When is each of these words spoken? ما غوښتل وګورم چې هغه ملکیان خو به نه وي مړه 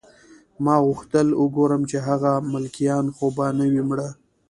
ما 0.63 0.75
غوښتل 0.85 1.27
وګورم 1.43 1.81
چې 1.89 1.97
هغه 2.07 2.31
ملکیان 2.53 3.05
خو 3.15 3.25
به 3.35 3.45
نه 3.57 3.65
وي 3.71 3.83
مړه 3.89 4.09